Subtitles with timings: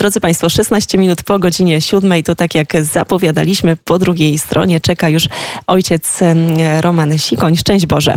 [0.00, 5.08] Drodzy Państwo, 16 minut po godzinie 7, to tak jak zapowiadaliśmy, po drugiej stronie czeka
[5.08, 5.28] już
[5.66, 6.20] ojciec
[6.80, 7.56] Roman Sikoń.
[7.56, 8.14] Szczęść Boże.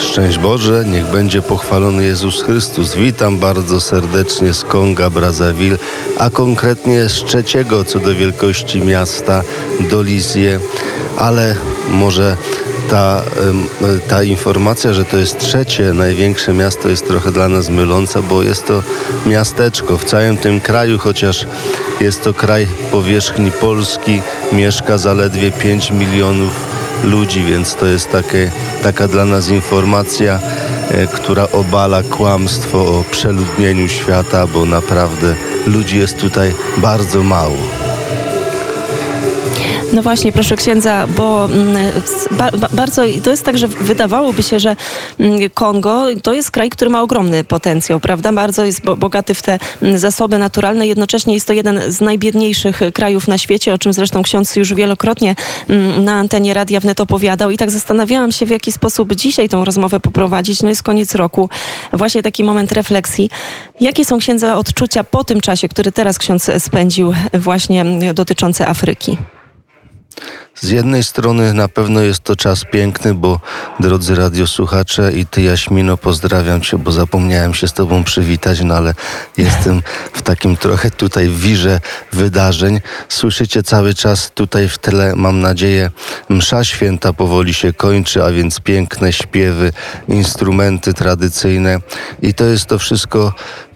[0.00, 2.94] Szczęść Boże, niech będzie pochwalony Jezus Chrystus.
[2.94, 5.78] Witam bardzo serdecznie z Konga, Brazzaville,
[6.18, 9.42] a konkretnie z trzeciego co do wielkości miasta
[9.90, 10.60] Dolizję,
[11.18, 11.56] ale
[11.90, 12.36] może
[12.92, 13.22] ta,
[14.08, 18.66] ta informacja, że to jest trzecie największe miasto jest trochę dla nas myląca, bo jest
[18.66, 18.82] to
[19.26, 21.46] miasteczko w całym tym kraju, chociaż
[22.00, 26.52] jest to kraj powierzchni Polski, mieszka zaledwie 5 milionów
[27.04, 28.50] ludzi, więc to jest takie,
[28.82, 30.40] taka dla nas informacja,
[30.90, 35.34] e, która obala kłamstwo o przeludnieniu świata, bo naprawdę
[35.66, 37.81] ludzi jest tutaj bardzo mało.
[39.92, 41.76] No właśnie, proszę księdza, bo mm,
[42.72, 44.76] bardzo to jest tak, że wydawałoby się, że
[45.20, 48.32] mm, Kongo to jest kraj, który ma ogromny potencjał, prawda?
[48.32, 53.28] Bardzo jest bogaty w te mm, zasoby naturalne, jednocześnie jest to jeden z najbiedniejszych krajów
[53.28, 55.34] na świecie, o czym zresztą ksiądz już wielokrotnie
[55.98, 60.00] na antenie Radia Wnet opowiadał i tak zastanawiałam się, w jaki sposób dzisiaj tą rozmowę
[60.00, 60.62] poprowadzić.
[60.62, 61.48] No jest koniec roku,
[61.92, 63.30] właśnie taki moment refleksji.
[63.80, 69.16] Jakie są księdza odczucia po tym czasie, który teraz ksiądz spędził właśnie dotyczące Afryki?
[70.54, 73.40] Z jednej strony na pewno jest to czas piękny, bo
[73.80, 78.94] drodzy radiosłuchacze i ty Jaśmino, pozdrawiam cię, bo zapomniałem się z tobą przywitać, no ale
[79.36, 79.82] jestem
[80.12, 81.80] w takim trochę tutaj wirze
[82.12, 82.80] wydarzeń.
[83.08, 85.90] Słyszycie cały czas tutaj w tle, mam nadzieję,
[86.28, 89.72] msza święta powoli się kończy, a więc piękne śpiewy,
[90.08, 91.78] instrumenty tradycyjne
[92.22, 93.32] i to jest to wszystko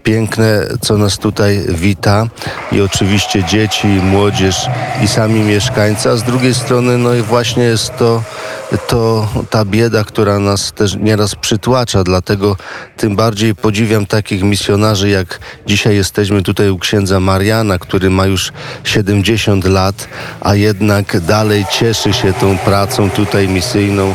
[0.07, 2.27] piękne, co nas tutaj wita.
[2.73, 4.67] I oczywiście dzieci, młodzież
[5.05, 8.23] i sami mieszkańcy, a z drugiej strony no i właśnie jest to,
[8.87, 12.57] to ta bieda, która nas też nieraz przytłacza, dlatego
[12.97, 18.53] tym bardziej podziwiam takich misjonarzy, jak dzisiaj jesteśmy tutaj u księdza Mariana, który ma już
[18.85, 20.09] 70 lat,
[20.41, 24.15] a jednak dalej cieszy się tą pracą tutaj misyjną.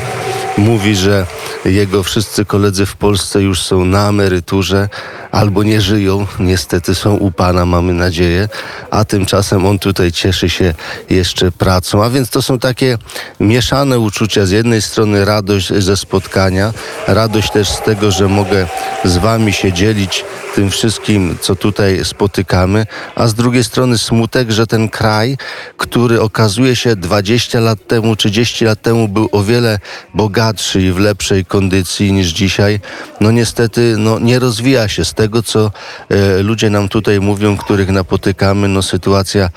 [0.57, 1.25] Mówi, że
[1.66, 4.90] jego wszyscy koledzy w Polsce już są na emeryturze
[5.31, 8.50] albo nie żyją, niestety są u Pana, mamy nadzieję,
[8.92, 10.74] a tymczasem on tutaj cieszy się
[11.09, 12.03] jeszcze pracą.
[12.03, 12.97] A więc to są takie
[13.40, 14.46] mieszane uczucia.
[14.46, 16.74] Z jednej strony radość ze spotkania,
[17.08, 18.68] radość też z tego, że mogę
[19.06, 20.25] z Wami się dzielić
[20.56, 25.38] tym wszystkim, co tutaj spotykamy, a z drugiej strony smutek, że ten kraj,
[25.78, 29.80] który okazuje się 20 lat temu, 30 lat temu był o wiele
[30.13, 32.80] bogatszy i w lepszej kondycji niż dzisiaj,
[33.22, 35.71] no niestety no, nie rozwija się z tego, co
[36.09, 39.49] e, ludzie nam tutaj mówią, których napotykamy, no sytuacja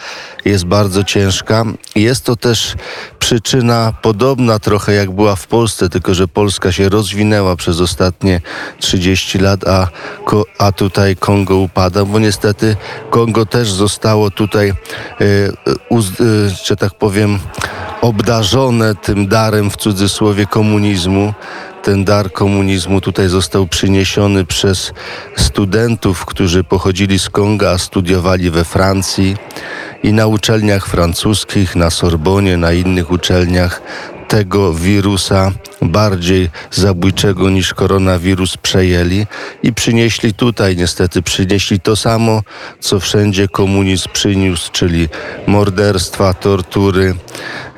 [0.45, 1.65] jest bardzo ciężka.
[1.95, 2.75] Jest to też
[3.19, 8.41] przyczyna podobna trochę jak była w Polsce, tylko że Polska się rozwinęła przez ostatnie
[8.79, 9.89] 30 lat, a,
[10.59, 12.77] a tutaj Kongo upada, bo niestety
[13.11, 14.75] Kongo też zostało tutaj, e,
[15.21, 17.39] e, że tak powiem,
[18.01, 21.35] obdarzone tym darem w cudzysłowie komunizmu
[21.85, 24.93] ten dar komunizmu tutaj został przyniesiony przez
[25.37, 29.37] studentów, którzy pochodzili z Konga, a studiowali we Francji
[30.03, 33.83] i na uczelniach francuskich, na Sorbonie, na innych uczelniach
[34.29, 35.53] tego wirusa
[35.85, 39.27] bardziej zabójczego niż koronawirus przejęli
[39.63, 42.43] i przynieśli tutaj, niestety przynieśli to samo,
[42.81, 45.09] co wszędzie komunizm przyniósł, czyli
[45.47, 47.15] morderstwa, tortury,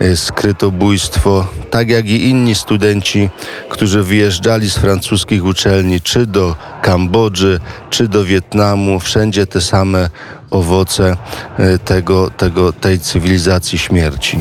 [0.02, 3.30] y, skrytobójstwo, tak jak i inni studenci,
[3.68, 10.10] którzy wyjeżdżali z francuskich uczelni, czy do Kambodży, czy do Wietnamu, wszędzie te same
[10.50, 11.16] owoce
[11.60, 14.38] y, tego, tego, tej cywilizacji śmierci.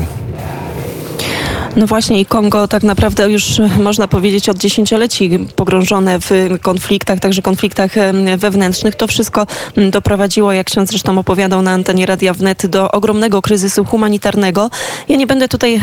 [1.76, 3.44] No właśnie i Kongo tak naprawdę już
[3.82, 6.30] można powiedzieć od dziesięcioleci pogrążone w
[6.62, 7.90] konfliktach, także konfliktach
[8.36, 8.94] wewnętrznych.
[8.94, 9.46] To wszystko
[9.90, 14.70] doprowadziło, jak ksiądz zresztą opowiadał na antenie Radia Wnet, do ogromnego kryzysu humanitarnego.
[15.08, 15.80] Ja nie będę tutaj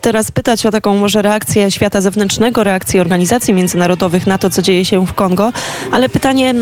[0.00, 4.84] teraz pytać o taką może reakcję świata zewnętrznego, reakcję organizacji międzynarodowych na to, co dzieje
[4.84, 5.52] się w Kongo,
[5.92, 6.54] ale pytanie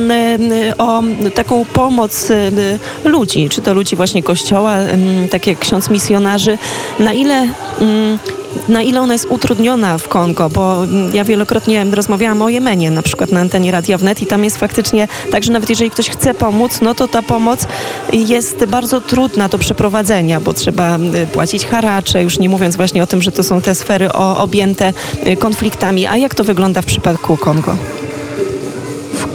[0.78, 1.02] o
[1.34, 2.28] taką pomoc
[3.04, 4.76] ludzi, czy to ludzi właśnie kościoła,
[5.30, 6.58] tak jak ksiądz misjonarzy,
[6.98, 7.48] na ile
[8.68, 10.76] na ile ona jest utrudniona w Kongo, bo
[11.12, 15.08] ja wielokrotnie rozmawiałam o Jemenie, na przykład na antenie Radia Wnet i tam jest faktycznie
[15.30, 17.66] tak, że nawet jeżeli ktoś chce pomóc, no to ta pomoc
[18.12, 23.06] jest bardzo trudna do przeprowadzenia, bo trzeba y, płacić haracze, już nie mówiąc właśnie o
[23.06, 24.92] tym, że to są te sfery objęte
[25.26, 26.06] y, konfliktami.
[26.06, 27.76] A jak to wygląda w przypadku Kongo?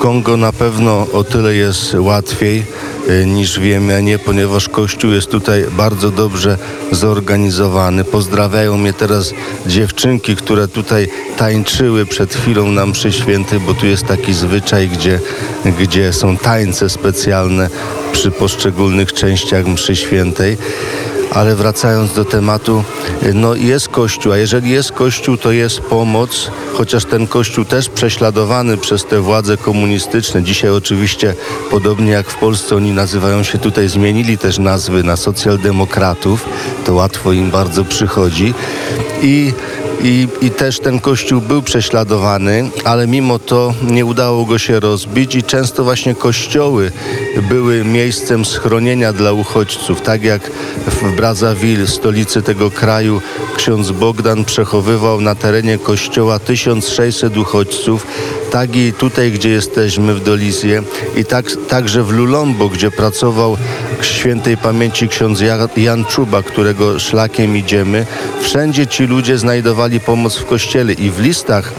[0.02, 2.64] Kongo na pewno o tyle jest łatwiej
[3.10, 6.58] y, niż w Jemenie, ponieważ Kościół jest tutaj bardzo dobrze
[6.92, 8.04] zorganizowany.
[8.04, 9.34] Pozdrawiają mnie teraz
[9.68, 11.08] dziewczynki, które tutaj
[11.38, 15.20] tańczyły przed chwilą na mszy świętej, bo tu jest taki zwyczaj, gdzie,
[15.80, 17.70] gdzie są tańce specjalne
[18.12, 20.58] przy poszczególnych częściach mszy świętej.
[21.32, 22.84] Ale wracając do tematu,
[23.34, 28.78] no jest Kościół, a jeżeli jest Kościół, to jest pomoc, chociaż ten Kościół też prześladowany
[28.78, 30.44] przez te władze komunistyczne.
[30.44, 31.36] Dzisiaj oczywiście,
[31.70, 36.46] podobnie jak w Polsce, oni nazywają się tutaj, zmienili też nazwy na socjaldemokratów,
[36.86, 38.54] to łatwo im bardzo przychodzi.
[39.22, 39.54] I
[40.04, 45.36] i, I też ten kościół był prześladowany, ale mimo to nie udało go się rozbić
[45.36, 46.92] i często właśnie kościoły
[47.50, 50.02] były miejscem schronienia dla uchodźców.
[50.02, 50.52] Tak jak
[50.88, 53.22] w Brazzaville, stolicy tego kraju,
[53.58, 58.08] ksiądz Bogdan przechowywał na terenie kościoła 1600 uchodźców,
[58.52, 60.84] tak i tutaj, gdzie jesteśmy w Dolizję
[61.16, 63.58] i tak, także w Lulombo, gdzie pracował
[64.02, 65.42] świętej pamięci ksiądz
[65.78, 68.06] Jan Czuba, którego szlakiem idziemy.
[68.42, 71.74] Wszędzie ci ludzie znajdowali pomoc w kościele i w listach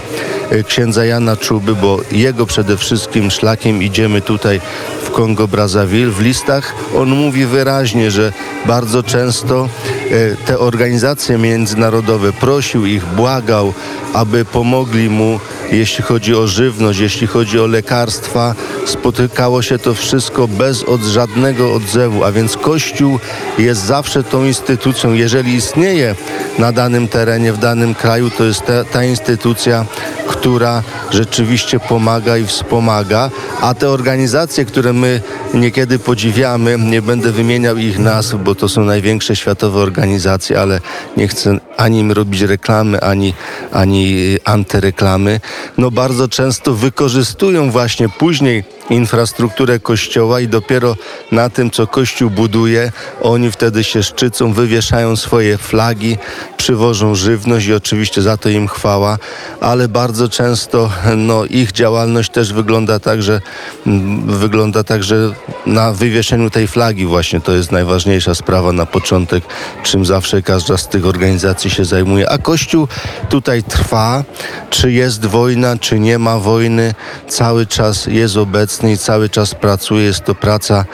[0.50, 4.60] e, księdza Jana Czuby, bo jego przede wszystkim szlakiem idziemy tutaj
[5.02, 6.10] w Kongo Brazzaville.
[6.10, 8.32] W listach on mówi wyraźnie, że
[8.66, 9.68] bardzo często
[10.10, 13.74] e, te organizacje międzynarodowe prosił ich, błagał,
[14.14, 15.40] aby pomogli mu
[15.72, 18.54] jeśli chodzi o żywność, jeśli chodzi o lekarstwa,
[18.86, 23.18] spotykało się to wszystko bez od żadnego odzewu, a więc Kościół
[23.58, 25.12] jest zawsze tą instytucją.
[25.12, 26.14] Jeżeli istnieje
[26.58, 29.84] na danym terenie, w danym kraju, to jest ta, ta instytucja,
[30.26, 33.30] która rzeczywiście pomaga i wspomaga,
[33.60, 35.20] a te organizacje, które my
[35.54, 40.80] niekiedy podziwiamy, nie będę wymieniał ich nazw, bo to są największe światowe organizacje, ale
[41.16, 43.34] nie chcę ani im robić reklamy, ani,
[43.72, 44.01] ani
[44.44, 45.40] antyreklamy,
[45.78, 50.96] no bardzo często wykorzystują właśnie później infrastrukturę kościoła i dopiero
[51.32, 56.16] na tym, co kościół buduje, oni wtedy się szczycą, wywieszają swoje flagi,
[56.56, 59.18] przywożą żywność i oczywiście za to im chwała,
[59.60, 63.40] ale bardzo często no, ich działalność też wygląda tak, że
[63.86, 65.34] mm, wygląda tak, że
[65.66, 69.44] na wywieszeniu tej flagi właśnie to jest najważniejsza sprawa na początek,
[69.82, 72.30] czym zawsze każda z tych organizacji się zajmuje.
[72.30, 72.88] A Kościół
[73.28, 74.24] tutaj trwa,
[74.70, 76.94] czy jest wojna, czy nie ma wojny,
[77.28, 80.04] cały czas jest obecny i cały czas pracuje.
[80.04, 80.84] Jest to praca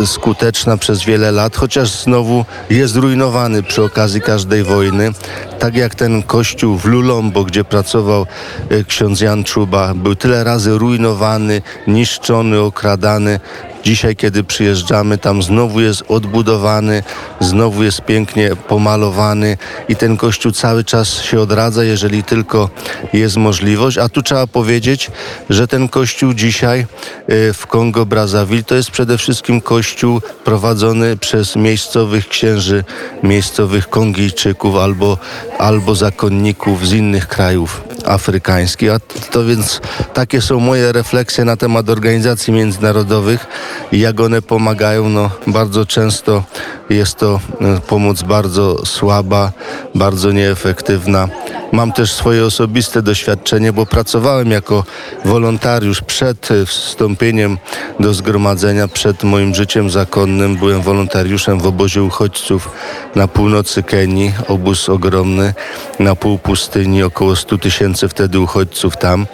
[0.00, 5.12] y, skuteczna przez wiele lat, chociaż znowu jest zrujnowany przy okazji każdej wojny.
[5.58, 8.26] Tak jak ten kościół w Lulombo, gdzie pracował
[8.70, 13.40] e, ksiądz Jan Czuba, był tyle razy rujnowany, niszczony, okradany.
[13.84, 17.02] Dzisiaj, kiedy przyjeżdżamy, tam znowu jest odbudowany,
[17.40, 19.56] znowu jest pięknie pomalowany
[19.88, 22.70] i ten kościół cały czas się odradza, jeżeli tylko
[23.12, 23.98] jest możliwość.
[23.98, 25.10] A tu trzeba powiedzieć,
[25.50, 31.56] że ten kościół dzisiaj e, w Kongo Brazzaville to jest przede wszystkim kościół prowadzony przez
[31.56, 32.84] miejscowych księży,
[33.22, 35.18] miejscowych Kongijczyków albo,
[35.58, 38.90] albo zakonników z innych krajów afrykańskich.
[38.90, 38.98] A
[39.30, 39.80] to więc
[40.14, 43.46] takie są moje refleksje na temat organizacji międzynarodowych
[43.92, 45.08] i jak one pomagają.
[45.08, 46.44] No, bardzo często
[46.90, 49.52] jest to e, pomoc bardzo słaba,
[49.94, 51.28] bardzo nieefektywna.
[51.72, 54.84] Mam też swoje osobiste doświadczenie, bo pracowałem jako
[55.24, 57.58] wolontariusz przed e, wstąpieniem
[58.00, 60.56] do zgromadzenia, przed moim życiem zakonnym.
[60.56, 62.70] Byłem wolontariuszem w obozie uchodźców
[63.14, 65.54] na północy Kenii, obóz ogromny,
[65.98, 69.26] na pół pustyni, około 100 tysięcy wtedy uchodźców tam.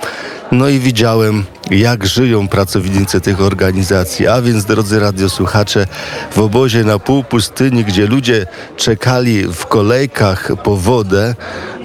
[0.53, 4.29] No i widziałem, jak żyją pracownicy tych organizacji.
[4.29, 5.87] A więc, drodzy radiosłuchacze,
[6.33, 11.35] w obozie na pół pustyni, gdzie ludzie czekali w kolejkach po wodę,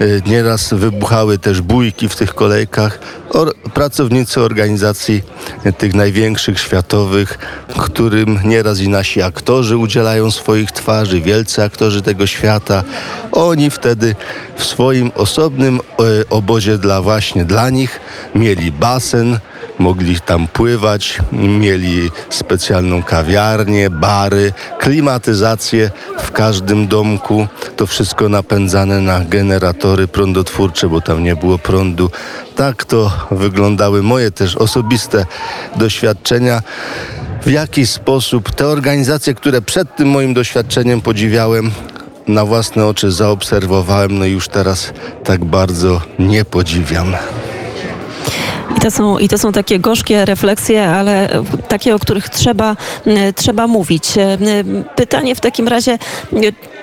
[0.00, 2.98] y, nieraz wybuchały też bójki w tych kolejkach,
[3.30, 5.22] or, pracownicy organizacji
[5.78, 7.38] tych największych światowych,
[7.78, 12.84] którym nieraz i nasi aktorzy udzielają swoich twarzy, wielcy aktorzy tego świata.
[13.32, 14.14] Oni wtedy
[14.56, 15.80] w swoim osobnym
[16.20, 18.00] y, obozie dla właśnie dla nich
[18.34, 19.38] mieli basen,
[19.78, 27.46] mogli tam pływać, mieli specjalną kawiarnię, bary, klimatyzację w każdym domku.
[27.76, 32.10] To wszystko napędzane na generatory prądotwórcze, bo tam nie było prądu.
[32.56, 35.26] Tak to wyglądały moje też osobiste
[35.76, 36.62] doświadczenia.
[37.42, 41.70] W jaki sposób te organizacje, które przed tym moim doświadczeniem podziwiałem,
[42.28, 44.92] na własne oczy zaobserwowałem, no i już teraz
[45.24, 47.14] tak bardzo nie podziwiam.
[48.76, 51.28] I to są, i to są takie gorzkie refleksje, ale
[51.68, 52.76] takie, o których trzeba,
[53.36, 54.12] trzeba mówić.
[54.96, 55.98] Pytanie w takim razie,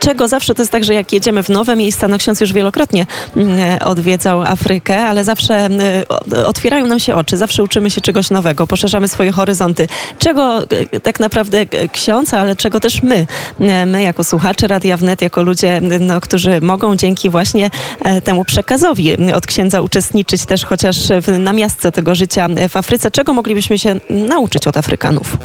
[0.04, 3.06] czego zawsze to jest tak, że jak jedziemy w nowe miejsca, no ksiądz już wielokrotnie
[3.36, 8.30] mm, odwiedzał Afrykę, ale zawsze mm, o- otwierają nam się oczy, zawsze uczymy się czegoś
[8.30, 9.88] nowego, poszerzamy swoje horyzonty.
[10.20, 13.28] Czego e, tak naprawdę e, ksiądz, ale czego też my,
[13.60, 17.70] e, my jako słuchacze Radia Wnet, jako ludzie, no, którzy mogą dzięki właśnie
[18.04, 23.12] e, temu przekazowi od księdza uczestniczyć też chociaż w namiastce tego życia w Afryce.
[23.12, 25.38] Czego moglibyśmy się nauczyć od Afrykanów?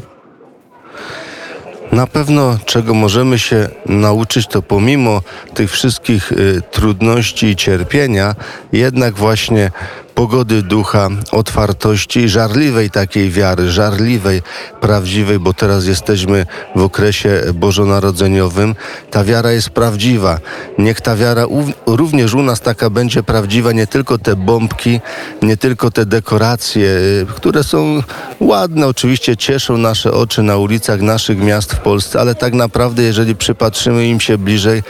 [1.92, 5.22] Na pewno, czego możemy się nauczyć, to pomimo
[5.54, 8.34] tych wszystkich y, trudności i cierpienia,
[8.72, 9.70] jednak właśnie
[10.18, 14.42] pogody ducha, otwartości, żarliwej takiej wiary, żarliwej,
[14.80, 16.46] prawdziwej, bo teraz jesteśmy
[16.76, 18.74] w okresie bożonarodzeniowym.
[19.10, 20.38] Ta wiara jest prawdziwa.
[20.78, 21.46] Niech ta wiara
[21.86, 25.00] również u nas taka będzie prawdziwa, nie tylko te bombki,
[25.42, 28.02] nie tylko te dekoracje, y, które są
[28.40, 33.36] ładne, oczywiście cieszą nasze oczy na ulicach naszych miast w Polsce, ale tak naprawdę, jeżeli
[33.36, 34.82] przypatrzymy im się bliżej,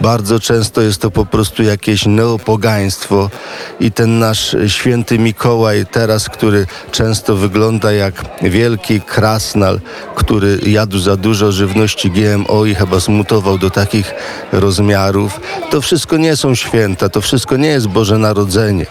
[0.00, 3.30] bardzo często jest to po prostu jakieś neopogaństwo
[3.80, 9.80] i ten nasz święty Mikołaj teraz, który często wygląda jak wielki krasnal,
[10.14, 14.14] który jadł za dużo żywności GMO i chyba zmutował do takich
[14.52, 15.40] rozmiarów,
[15.70, 18.86] to wszystko nie są święta, to wszystko nie jest Boże Narodzenie.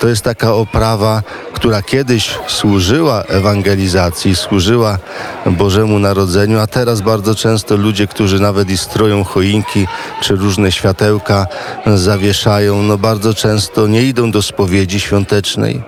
[0.00, 4.98] To jest taka oprawa, która kiedyś służyła ewangelizacji, służyła
[5.46, 9.86] Bożemu Narodzeniu, a teraz bardzo często ludzie, którzy nawet i stroją choinki
[10.22, 11.46] czy różne światełka
[11.86, 15.82] zawieszają, no bardzo często nie idą do spowiedzi świątecznej,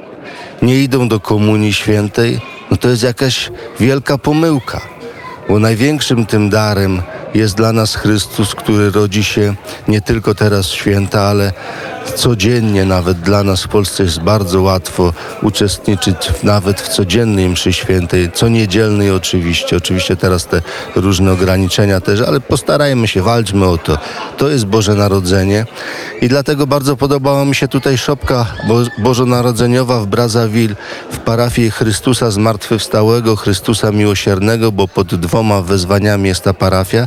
[0.63, 2.41] nie idą do komunii świętej.
[2.71, 3.51] No to jest jakaś
[3.81, 4.81] wielka pomyłka,
[5.49, 7.03] bo największym tym darem
[7.35, 9.55] jest dla nas Chrystus, który rodzi się
[9.89, 11.53] nie tylko teraz święta, ale
[12.15, 15.13] codziennie nawet dla nas w Polsce jest bardzo łatwo
[15.43, 19.77] uczestniczyć nawet w codziennej mszy świętej, co niedzielnej oczywiście.
[19.77, 20.63] Oczywiście teraz te
[20.97, 23.99] różne ograniczenia też, ale postarajmy się, walczmy o to.
[24.37, 25.67] To jest Boże Narodzenie
[26.21, 30.75] i dlatego bardzo podobała mi się tutaj szopka Bo bożonarodzeniowa w Brazzaville
[31.11, 37.07] w parafii Chrystusa Zmartwychwstałego, Chrystusa Miłosiernego, bo pod dwoma wezwaniami jest ta parafia,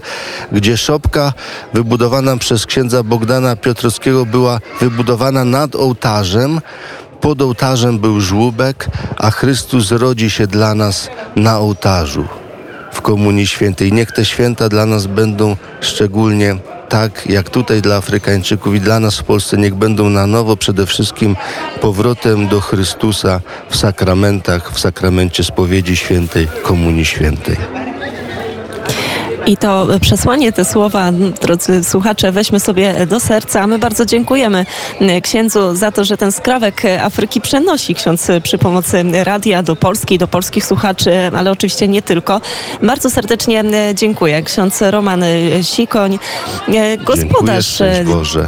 [0.52, 1.34] gdzie szopka
[1.74, 6.62] wybudowana przez księdza Bogdana Piotrowskiego była wybudowana nad ołtarzem.
[7.22, 12.28] Pod ołtarzem był żłóbek, a Chrystus rodzi się dla nas na ołtarzu
[12.94, 13.94] w Komunii Świętej.
[13.94, 16.56] Niech te święta dla nas będą szczególnie
[16.90, 20.86] tak, jak tutaj dla Afrykańczyków i dla nas w Polsce, niech będą na nowo przede
[20.86, 21.36] wszystkim
[21.82, 27.58] powrotem do Chrystusa w sakramentach, w sakramencie spowiedzi świętej, Komunii Świętej.
[29.48, 31.12] I to przesłanie, te słowa,
[31.42, 33.62] drodzy słuchacze, weźmy sobie do serca.
[33.62, 34.66] A my bardzo dziękujemy
[35.24, 40.28] księdzu za to, że ten skrawek Afryki przenosi ksiądz przy pomocy radia do Polski, do
[40.28, 42.42] polskich słuchaczy, ale oczywiście nie tylko.
[42.82, 44.44] Bardzo serdecznie dziękuję.
[44.44, 45.24] Ksiądz Roman
[45.62, 46.20] Sikoń,
[47.06, 47.78] gospodarz.
[47.78, 48.48] Dziękuję, szczęść Boże.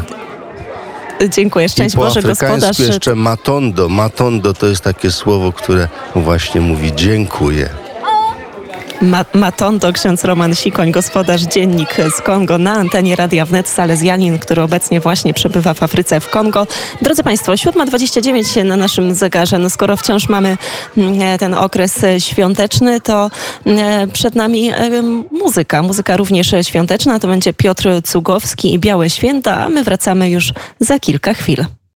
[1.29, 2.79] Dziękuję, szczęść I po Boże, gospodarz.
[2.79, 3.89] jeszcze matondo.
[3.89, 7.69] Matondo to jest takie słowo, które właśnie mówi dziękuję.
[9.01, 14.61] Ma Matondo, ksiądz Roman Sikoń, gospodarz dziennik z Kongo na antenie Radia Wnet, salezjanin, który
[14.61, 16.67] obecnie właśnie przebywa w Afryce w Kongo.
[17.01, 19.59] Drodzy Państwo, 7.29 na naszym zegarze.
[19.59, 20.57] No skoro wciąż mamy
[20.97, 23.31] mm, ten okres świąteczny, to
[23.65, 24.71] mm, przed nami
[25.31, 25.83] muzyka.
[25.83, 27.19] Muzyka również świąteczna.
[27.19, 31.65] To będzie Piotr Cugowski i Białe Święta, a my wracamy już za kilka chwil.